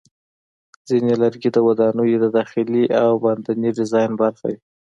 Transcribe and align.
ځینې 0.87 1.13
لرګي 1.21 1.49
د 1.53 1.57
ودانیو 1.67 2.21
د 2.23 2.25
داخلي 2.37 2.83
او 3.03 3.11
باندني 3.23 3.69
ډیزاین 3.77 4.11
برخه 4.21 4.45
وي. 4.51 4.57